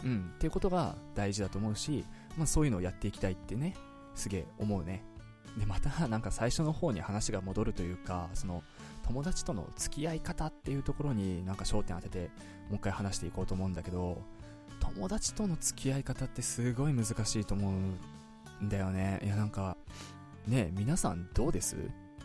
[0.04, 2.06] うんっていうことが大事だと思うし、
[2.38, 3.76] まあ、そういうのをやっていきたいってね
[4.16, 5.04] すげえ思うね。
[5.58, 8.64] でまたなんか最初の方に話が戻るというかその
[9.10, 12.20] 友達との付き合い方っていうところになんか焦点当てて
[12.70, 14.22] もう一回話していこうと思うんだけど
[14.80, 19.20] 友達との付き合い方ってすごい難しいと思うんだよね。
[19.24, 19.78] いやなんか
[20.48, 21.76] ね皆さんどうです？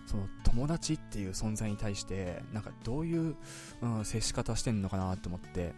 [0.07, 3.35] その友達っていう存在に対してなんかどういう、
[3.81, 5.73] うん、接し方してんのかなと思って。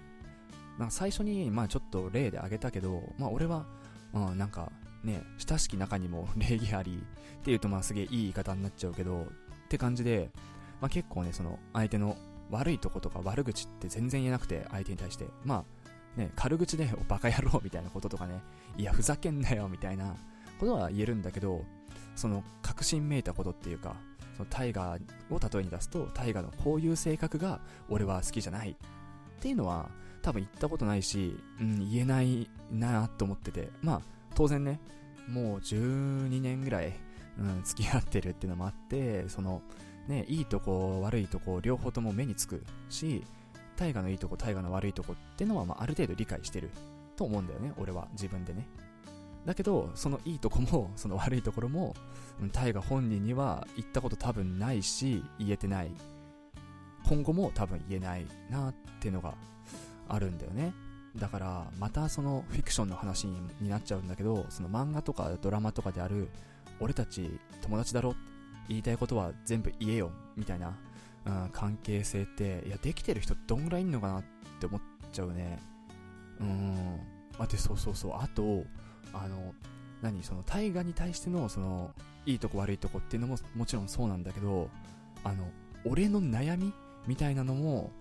[0.79, 3.65] なんか最初にまあちょっと例で挙げたけどまあ俺は、
[4.13, 4.71] うん、なんか
[5.05, 7.03] ね親しき中にも 礼儀あり
[7.39, 9.27] っていうとまあすげえいい言い方になっちゃうけどっ
[9.69, 10.31] て感じで
[10.81, 12.17] まあ、結構ね、その相手の
[12.51, 15.27] 悪いとことか悪口って全然言えなくて、相手に対して。
[15.45, 15.65] ま
[16.17, 18.43] あ、ね、軽口で、バカ野郎みたいなこととかね、
[18.77, 20.15] いや、ふざけんなよみたいな
[20.59, 21.65] ことは言えるんだけど、
[22.15, 23.97] その、確信めいたことっていうか、
[24.37, 28.75] そのタイガーを例えに出すと、タイガーのこういう性格が俺は好きじゃないっ
[29.41, 29.91] ていうのは、
[30.23, 34.01] 多分言ったことないし、うん、言えないなと思ってて、まあ、
[34.35, 34.81] 当然ね、
[35.29, 36.95] もう12年ぐらい、
[37.39, 39.63] うん、付き合ってるっていうのもあって、その、
[40.09, 43.25] ね、いいとこ、悪いとこ、両方とも目につくし、
[43.77, 46.71] 大河のいいとこ、大河の悪いとこってのは、まあ、ある程度理解してる
[47.17, 48.67] と思うんだよね、俺は、自分でね。
[49.45, 51.95] だけど、そのいいとこも、その悪いところも、
[52.53, 55.91] 大河本人には言ったこと多分ないし、言えてない。
[57.09, 59.35] 今後も多分言えないなっていうのが
[60.09, 60.75] あるんだよね。
[61.17, 66.29] だから、またそのフィクションの話になっちゃうんだけど、その漫画とかドラマとかである、
[66.81, 68.15] 俺たち友達だろ
[68.69, 70.77] 言いたいことは全部言えよ、みたいな、
[71.25, 74.25] うん、関係性って、いや、できてる人どんぐらいいんのかなっ
[74.61, 74.81] て思っ
[75.13, 75.59] ちゃうね。
[76.41, 77.01] うん。
[77.39, 78.13] あ、で、そうそうそう。
[78.15, 78.65] あと、
[79.13, 79.55] あの、
[80.03, 80.23] 何？
[80.23, 81.95] その大河に対しての、その、
[82.27, 84.69] いいとこ悪いとこっていうのももちろんそうなんだけど、
[85.25, 85.49] あの、
[85.85, 86.73] 俺の悩み
[87.07, 87.93] みたいなのも、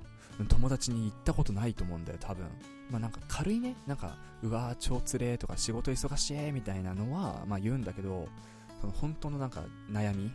[0.49, 2.45] 友達に言ったことないと思うんだよ、多分。
[2.91, 8.27] まあなんか軽いね、なんか、うわー超つれーとか仕事忙しいみたいなのは、まあ言うんだけど、
[8.81, 10.31] その本当のなんか悩み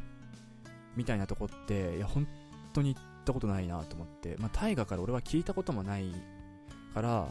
[0.97, 2.27] みたいなとこって、いや、本
[2.73, 6.13] 当に行ったことないなと思って、まあ、大河から俺は聞いたこともない
[6.95, 7.29] から、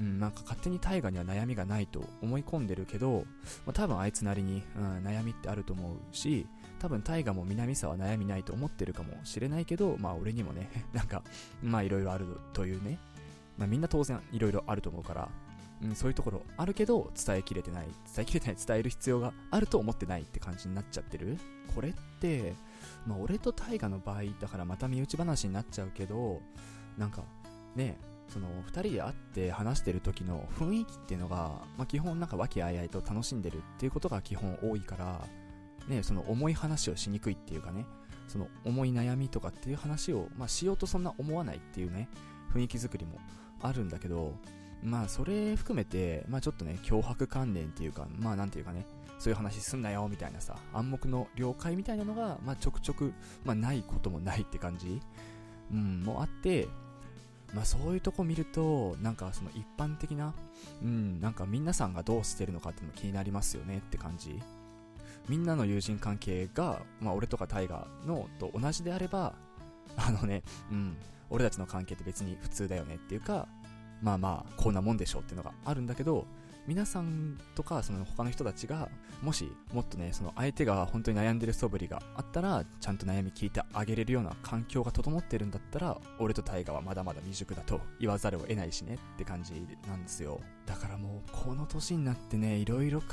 [0.00, 3.24] うん、なんか勝手に大河には悩みがないと思い込んでるけど、
[3.64, 6.46] まあ、多分あいつなりに、うん、悩みってあると思うし、
[6.80, 11.22] 多分大河も南沢は悩みないと思ってるかもしれないけど、まあ俺にもね、 なんか、
[11.62, 12.98] まあいろいろあるというね、
[13.56, 15.28] まあみんな当然いろいろあると思うから、
[15.82, 21.38] うん、そういうところあるけど伝えきれてない、伝えきれてない、伝える必要があると思ってないって感じになっちゃってる。
[21.74, 22.54] これって、
[23.06, 26.40] まあ、俺と大河の場合だからまた身内話になっちゃうけど
[26.96, 27.22] なんか
[27.74, 35.26] ねその2人で会って話してる時の雰囲気っていうのが、まあ、基本なんか和気あいあいと楽しんでるっていうことが基本多いから
[35.86, 37.84] ねその重い話をしにくいっていうかね
[38.26, 42.08] その重い悩みとかっていう話を、まあ、しようとそんな思わないっていうね
[42.54, 43.18] 雰囲気作りも
[43.60, 44.32] あるんだけど
[44.84, 48.86] まあそれ含めて、まあちょっとね、脅迫観念っていうか、まあなんていうかね、
[49.18, 53.12] そういう話すんなよみたいなさ、暗黙の了解みたいなのが、まあ、ちょくちょく、
[53.44, 55.00] まあ、ないこともないって感じ、
[55.72, 56.68] うん、もあって、
[57.54, 60.34] まあ、そういうとこ見ると、なんかその一般的な、
[60.82, 64.40] うん、なんか皆さんがどうしてるのかっていうの気になりますよねって感じ。
[65.28, 69.34] みんなの友人関係が、まあ、俺とかタイガーのと同じであれば、
[69.96, 70.96] あのね、うん、
[71.30, 73.46] 俺たちの関係って別に普通だよねっていうか、
[74.02, 76.26] まあまあ、こんなもんでしょうっていうのがあるんだけど、
[76.66, 78.88] 皆さんとかその他の人たちが
[79.22, 89.52] もしもっとねその相手が本当に悩んでる素振りがあったらちゃんと悩み聞いてあげれるような環境が整ってるんだったら俺と大河はまだまだ未熟だと言わざるを得ないしねって感じ
[89.86, 90.40] なんですよ。
[90.66, 93.06] だからもうこの年になってねいろいろ考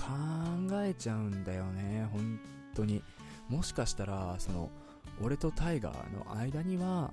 [0.84, 2.40] えちゃうんだよね本
[2.76, 3.04] 当に。
[3.50, 4.70] もしかしたらその
[5.22, 7.12] 俺とタイガーの間には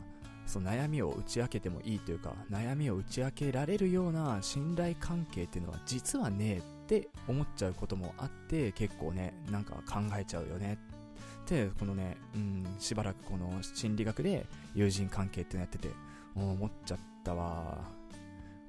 [0.49, 10.79] その悩みを打ち明けてもいいというか悩みを打ち明けられるような信頼関係っていうのは実はねえって思っちゃうこともあって結構ねなんか考えちゃうよね。
[11.45, 15.89] ってこのね、うん、しばらくこの心理学で友人関係ってのやってて
[16.35, 17.79] 思っちゃったわ。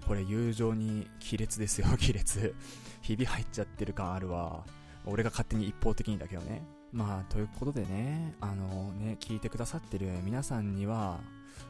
[0.07, 2.55] これ友情に亀裂ですよ 亀裂。
[3.01, 4.65] ひび入っちゃってる感あるわ。
[5.05, 6.63] 俺が勝手に一方的にだけどね。
[6.91, 11.19] まあということでねあのね聞いてくださってる皆さんには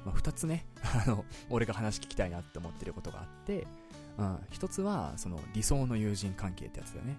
[0.06, 0.65] まあ、2つね、
[1.06, 3.67] あの、俺が話聞きたいなって思ってることがあって、
[4.17, 7.17] うん、1つは、その理想の友人関係ってやつだよね。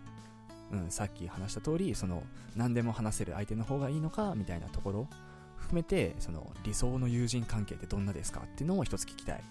[0.73, 2.23] うん、さっき話した通り、その、
[2.57, 5.09] 何でも話せる相手の方がいいのか、みたいなところ、
[5.57, 9.45] 含めて、その、理想の友人関係ってどんなですかっていうのを一つ聞きたい。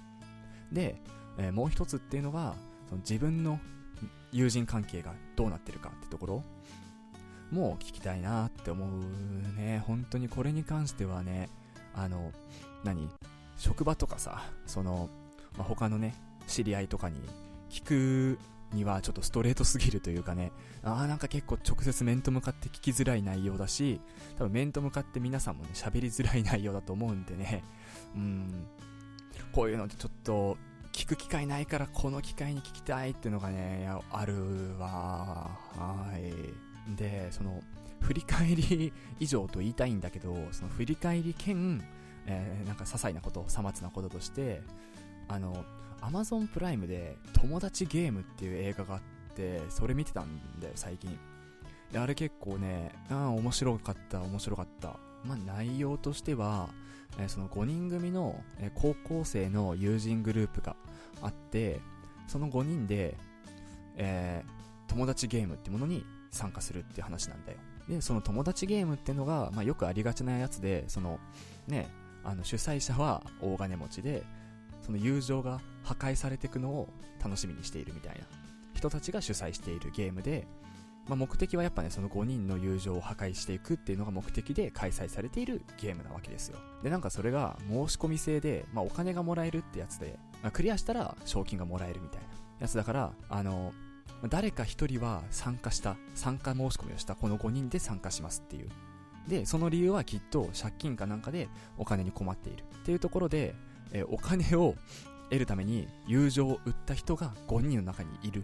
[0.72, 1.02] で、
[1.38, 2.56] えー、もう一つっていうのが、
[2.88, 3.60] その自分の
[4.32, 6.44] 友人関係がどうなってるかってところ
[7.52, 9.84] もう聞きたいなって思うね。
[9.88, 11.50] 本当にこれに関してはね、
[11.96, 12.32] あの、
[12.84, 13.10] 何？
[13.58, 15.10] 職場とかさ、その、
[15.58, 16.16] まあ、他のね、
[16.48, 17.20] 知り合いとかに
[17.70, 18.40] 聞く
[18.74, 20.52] にはちょっとストレートすぎるというかね、
[20.84, 24.00] ああなんか結構直接面と向かって聞きづらい内容だし、
[24.38, 27.64] 多分面と向かって皆さんもね、喋りづらい内容だと思うんでね、
[28.16, 28.68] うん、
[29.52, 30.58] こういうのでちょっと
[30.92, 35.58] 聞く機会ないからこの機会に聞きたいっていうのがね、あるわ。
[35.76, 36.96] はい。
[36.96, 37.62] で、その、
[38.02, 41.82] 振り返り以上と言いたいんだけど、その振り返り兼、
[42.30, 44.62] えー、なんか些細なこと、さまつなこととして、
[45.28, 45.66] あの、
[46.02, 49.02] アマゾンプライムで友達ゲームっていう映画があっ
[49.36, 51.18] て、それ見てたんだよ、最近。
[51.92, 55.00] で、あれ結構ね、あ面白かった、面白かった。
[55.26, 56.70] まあ、内容としては、
[57.18, 60.76] えー、その5人組の、えー、高校生の友人グループが
[61.22, 61.80] あって、
[62.28, 63.18] その5人で、
[63.98, 67.58] えー、友達ゲームってものに参加するっていう話なんだよ。
[67.90, 71.20] で、その友達ゲームってのが、まあ、よくありがちなやつで、その、
[71.68, 71.90] ね、
[72.24, 74.24] あの主催者は大金持ちで、
[74.82, 76.90] その友情が破壊されていくのを
[77.24, 78.22] 楽しみにしているみたいな
[78.74, 80.48] 人たちが主催しているゲームで、
[81.08, 86.58] まあ、目的はやっぱね、その5人の友情を破壊していくっていうのが目的で開催されているゲームなわけですよ。
[86.84, 92.28] で、なんかそれが申し込み制で、まあ、お金がもらえるってやつで、まあ、クリアしたら賞金がもらえるみたいな
[92.60, 93.74] やつだから、あの、
[94.30, 98.70] 誰か1人は参加した、参加申し込みをしたこの5人で参加しますっていう。
[99.28, 103.56] で、その理由はきっと借金かなんかでお金に困っているっていうところで、
[103.92, 104.76] えお金を
[105.30, 108.44] 得るために友情を売った人が5人の中にいる。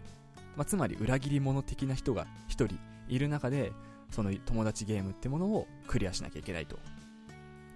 [0.56, 3.72] まあ、つまり裏切り者的な人が1人いる中で、
[4.10, 6.78] その友達ゲームってものをクリアしなきゃいけないと。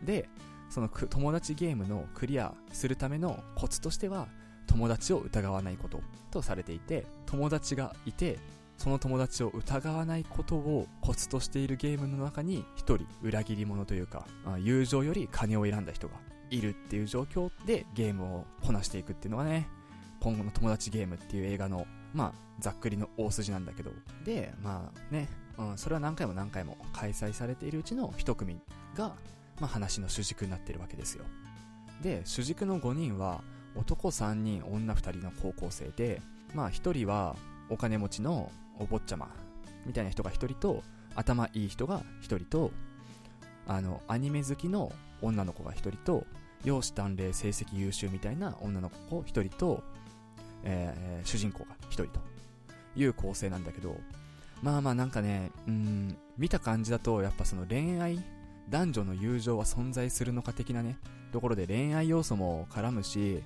[0.02, 0.28] で、
[0.68, 4.28] その友達ゲームのクリアするためのコツとしては、
[4.66, 8.38] 友達を疑わないこととされていて、友達がいて、
[8.80, 14.26] その友達を疑わないことをコツとしているゲームの中に一人裏切り者というか、
[14.58, 16.14] 友情より金を選んだ人が
[16.48, 19.68] いるっていう状況でゲームをこなしていくっていうのがね、
[20.20, 23.90] 今後の友達ゲームっていう映画の、まあ、ざっくりの大筋なんだけど、
[24.24, 28.62] で、まあね、うん、それは何回も何回も開催されているうちの一組
[28.96, 29.14] が、
[29.60, 31.26] まあ話の主軸になってるわけですよ。
[32.00, 33.42] で、主軸の5人は、
[33.76, 36.22] 男3人、女2人の高校生で、
[36.54, 37.36] まあ1人は
[37.68, 39.28] お金持ちのお坊ちゃま
[39.86, 40.82] みたいな人が1人と、
[41.14, 42.70] 頭いい人が1人と、
[43.66, 46.26] あの、アニメ好きの女の子が1人と、
[46.64, 49.82] 容姿端麗成績優秀みたいな女の子1人と、
[50.62, 52.20] えー、主人公が1人と
[52.96, 53.96] いう構成なんだけど、
[54.62, 58.22] まあまあなんかね、うん、見た感じだとやっぱその恋愛、
[58.68, 60.98] 男女の友情は存在するのか的なね、
[61.32, 63.42] ところで恋愛要素も絡むし、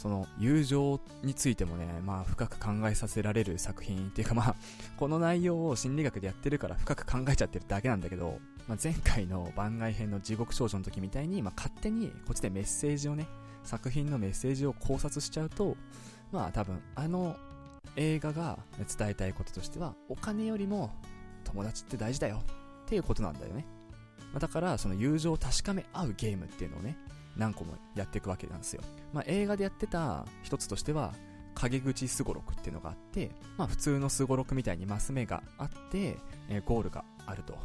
[0.00, 4.54] その友情についてもね、まあ深く考えさせられる作品っていうかまあ、
[4.96, 13.26] この内容を心理学でやってるから深く考えちゃってるだけなんだけど、まあ、前回の番外編の地獄少女の時みたいに、まあ、勝手にこっちでメッセージをね、
[13.62, 15.76] 作品のメッセージを考察しちゃうと、
[16.32, 17.36] まあ多分あの
[17.96, 20.92] 映画が伝えたいこととしては、お金よりも
[21.44, 22.40] 友達って大事だよ
[22.84, 23.66] っていうことなんだよね。
[24.32, 26.96] まあ、だからその友情を確かめ合うゲームっていうのをね、
[27.36, 28.82] 何個もやっていくわけなんですよ。
[29.12, 31.14] まあ映画でやってた一つとしては、
[31.54, 36.16] 陰口すごろくっていうのがあって、まあ普通のすごろくみたいにマス目があって、
[36.48, 37.58] えー、ゴールがあると。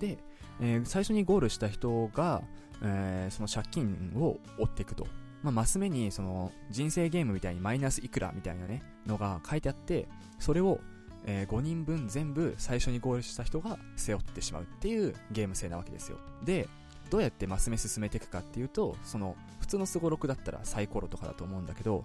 [0.00, 0.18] で、
[0.60, 2.42] えー、最初にゴールした人が、
[2.82, 5.06] えー、その借金を追っていくと。
[5.42, 10.06] まあ、マス目に、その、人生ゲームみたいにマイナスいくらみたいなね、のが書いてあって、
[10.38, 10.80] それを、
[11.24, 16.18] えー、5人分全部最初にゴールした人が背負ってしまうっていうゲーム性なわけですよ。
[16.44, 16.68] で、
[17.10, 22.04] どうやってマス目進めていくかっていうと、その、普通のスゴロクだったらサイコロとかだと思うんだけど、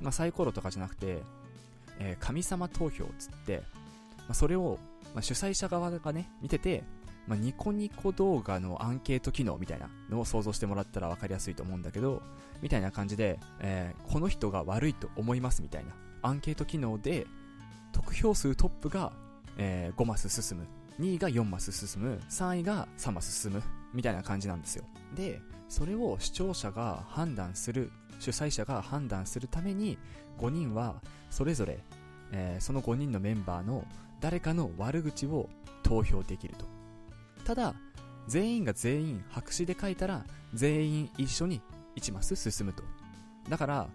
[0.00, 1.22] まあ、サイコロとかじゃなくて、
[1.98, 3.62] えー、神様投票つって、
[4.18, 4.78] まあ、それを、
[5.14, 6.84] まあ、主催者側がね、見てて、
[7.26, 12.22] まあ、ニコニコ動画のアンケート機能みたいなのを想像してもらったら分かりやすいと思うんだけど、
[12.62, 15.92] みたいな感じで、えー、この人が悪いと思いますみたいな
[16.22, 17.26] アンケート機能で、
[17.92, 19.12] 得票数トップが、
[19.58, 20.66] えー、5マス進む。
[21.00, 22.20] 2位が4マス進む。
[22.30, 23.62] 3位が3マス進む。
[23.92, 24.84] みたいな感じなんですよ。
[25.14, 29.98] で、それを視聴者が判断する、主催者が判断するために、
[30.38, 31.78] 5人はそれぞれ、
[32.32, 33.84] えー、その5人のメンバーの
[34.20, 35.48] 誰かの悪口を
[35.82, 36.66] 投票できると。
[37.44, 37.74] ただ、
[38.26, 41.60] 全員が全員白紙で書いたら、全員一緒に
[41.96, 42.82] 1マス進むと。
[43.48, 43.88] だから、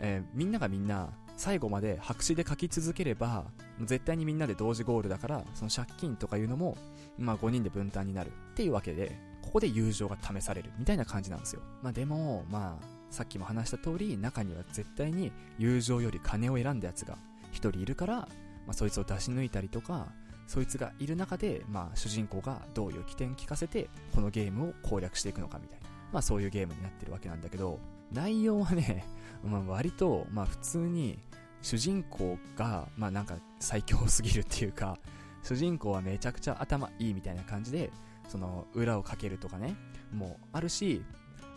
[0.00, 3.46] えー、みんながみんな最後まで白紙で書き続ければ、
[3.84, 6.76] 絶対にみんなで同時ゴールだから、その借金とかいうのも、
[7.16, 9.16] まあ5人で分担になるっていうわけで、
[9.48, 11.62] ここで友情が試されるみたいな感じなんですよ。
[11.82, 17.16] まあでも、まあ、さっきも話した通り、中には絶対に友情より金を選んだやつが
[17.50, 18.26] 一人いるから、ま
[18.68, 20.08] あ、そいつを出し抜いたりとか、
[20.46, 25.88] そいつがいる中で、まあ、主人公がどういう起点聞かせて、このゲームを攻略していくのかみたいな。
[26.12, 27.78] まあ、そういうゲームになってるわけなんだけど、
[28.12, 29.06] 内容はね、
[29.42, 31.18] まあ、割と、まあ、普通に、
[31.62, 34.98] 主人公が、まあ、なんか最強すぎるっていうか、
[35.42, 37.90] 主人公はめちゃくちゃ頭いいみたいな感じで、
[38.28, 39.76] その、裏をかけるとかね、
[40.12, 41.02] もうあるし、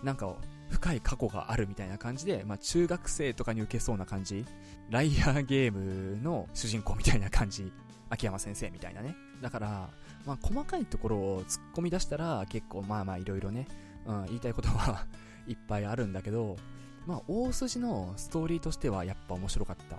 [0.04, 0.36] なんか、
[0.70, 4.46] 深い過去があるみたいな感じで、まあ、中学生とかに受けそうな感じ。
[4.90, 7.72] ライアーゲームの主人公みたいな感じ。
[8.10, 9.16] 秋山先生みたいなね。
[9.42, 9.90] だから、
[10.26, 13.68] まあ、細かいところを突っ込み出したら、結構まあまあいろいろね、
[14.06, 15.06] うん、言いたいことは
[15.48, 16.58] いっぱいあるんだけど、
[17.06, 19.98] まあ、大筋のストーリーとしてはやっぱ面白かった。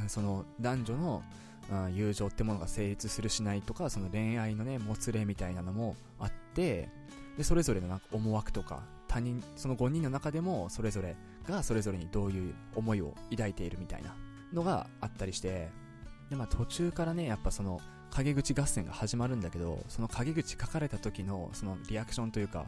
[0.00, 1.22] うん、その男女の、
[1.94, 6.88] 友情ってものが成立するしないとか、その恋愛のね、もつれみたいなのもあって、
[7.36, 14.14] で、それぞれのなんか思惑とか、他人、その5人の中でもそれぞれがそれぞれにどういう思いを抱いているみたいな
[14.52, 15.70] のがあったりして、
[16.30, 22.66] で、まあ途中からね、やっぱその、陰口合戦が始まるんだけど、その陰口書かれた時の、そのリアクションというか、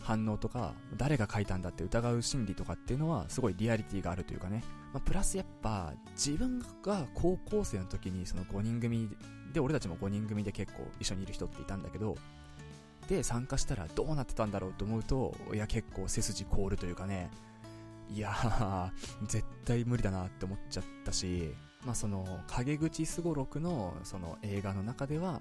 [0.00, 4.62] 反応とか、誰が書いたんだって疑う心理とかっていうのは、すごいリアリティがあるというかね。
[4.92, 9.10] まあ、プラスやっぱ、自分が高校生の時にその5人組
[9.52, 12.16] で、俺たちも5人組で結構一緒にいる人っていたんだけど、
[13.08, 17.30] で、参加したらどうなってたんだろうと思うと、いや、結構背筋凍るというかね、
[18.10, 18.90] いやー、
[19.26, 25.40] 絶対無理だなって思っちゃったし、まあその、陰口すごろくのその映画の中では、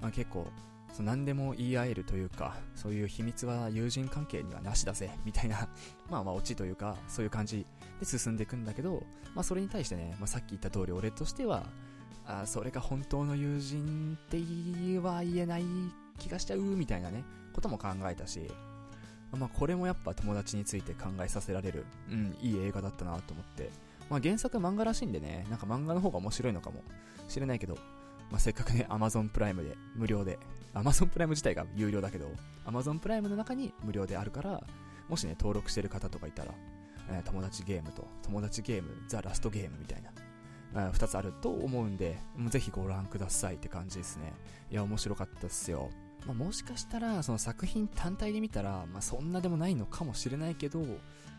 [0.00, 0.46] まあ、結構、
[0.92, 5.68] そ何でも言い合えるというか、そういう秘密は友人関係にはなしだぜ、みたいな、
[6.10, 7.66] まあまあオチというか、そういう感じ
[8.00, 9.02] で進んでいくんだけど、
[9.34, 11.64] まあそれに対してね、まあさっき言った通り俺としては、
[12.26, 14.38] あそれが本当の友人って
[15.00, 15.64] は言えない
[16.18, 18.50] 気がしちゃう、みたいなね、ことも考えたし、
[19.38, 23.70] まあこれもやっぱ友達について考えさせられる、うん、いい映画だったなと思って、
[24.08, 26.82] まあ原作漫画らしいんでね、なんか漫画の方が面白いのかも
[27.28, 27.78] しれないけど、
[28.30, 30.38] まあ、せっかくね、Amazon プライムで無料で、
[30.74, 32.30] Amazon プライム自体が有料だけど、
[32.64, 34.62] Amazon プライムの中に無料であるから、
[35.08, 36.54] もしね、登録してる方とかいたら、
[37.10, 40.12] えー、友達ゲームと、友達ゲーム、ザ・ラストゲームみたいな、
[40.74, 42.18] えー、2つあると思うんで、
[42.48, 44.32] ぜひご覧くださいって感じですね。
[44.70, 45.90] いや、面白かったっすよ。
[46.26, 50.86] まあ、もしかしたら、その作品単体で見たら、まあ、そんなでもないのかもしれないけど、や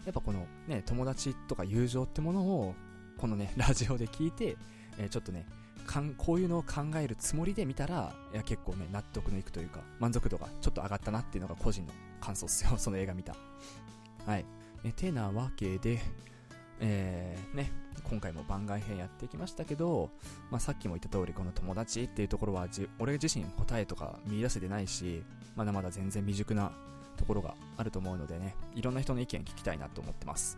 [0.09, 2.75] っぱこのね、友達とか友情ってものを、
[3.17, 4.57] このね、ラジオで聞いて、
[4.97, 5.45] えー、ちょっとね、
[5.85, 12.75] かん、こういうのを考えるつもりで見たら、いや、結構ね、納得のいくというか、満足度がちょっと上がったなっていうのが個人の感想っすよ。
[12.79, 13.35] その映画見た。
[14.25, 14.45] はい。
[14.83, 15.99] え、てなわけで、
[16.79, 17.71] えー、ね、
[18.03, 20.09] 今回も番外編やってきましたけど、
[20.49, 22.67] まあ、さっきも言った通り、この友達っていうところは、
[22.99, 25.23] 俺自身答えとか見出せてないし、
[25.55, 26.71] まだまだ全然未熟な
[27.17, 30.57] ところがあると思うのでね、いろんな人の意見聞きたいなと思ってます。